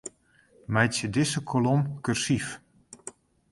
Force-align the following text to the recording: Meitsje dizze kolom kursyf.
Meitsje 0.77 1.07
dizze 1.13 1.41
kolom 1.51 1.81
kursyf. 2.03 2.47